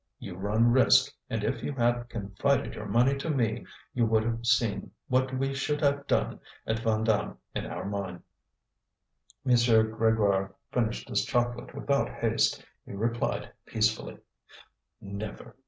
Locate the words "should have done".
5.53-6.39